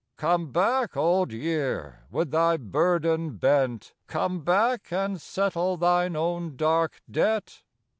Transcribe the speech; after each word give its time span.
"Come 0.17 0.51
back, 0.51 0.97
Old 0.97 1.31
Year, 1.31 2.05
with 2.09 2.31
thy 2.31 2.57
burden 2.57 3.37
bent. 3.37 3.93
Come 4.07 4.39
back 4.39 4.91
and 4.91 5.21
settle 5.21 5.77
thine 5.77 6.15
own 6.15 6.55
dark 6.55 7.03
debt." 7.11 7.61